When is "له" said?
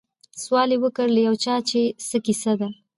1.15-1.21